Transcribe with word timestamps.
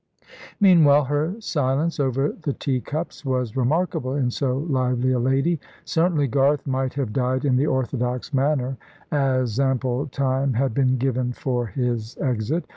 Meanwhile, 0.59 1.03
her 1.03 1.39
silence 1.39 1.99
over 1.99 2.29
the 2.31 2.53
teacups 2.53 3.23
was 3.23 3.55
remarkable 3.55 4.15
in 4.15 4.31
so 4.31 4.57
lively 4.67 5.11
a 5.11 5.19
lady. 5.19 5.59
Certainly, 5.85 6.25
Garth 6.29 6.65
might 6.65 6.95
have 6.95 7.13
died 7.13 7.45
in 7.45 7.55
the 7.55 7.67
orthodox 7.67 8.33
manner, 8.33 8.77
as 9.11 9.59
ample 9.59 10.07
time 10.07 10.53
had 10.53 10.73
been 10.73 10.97
given 10.97 11.33
for 11.33 11.67
his 11.67 12.17
exit. 12.17 12.65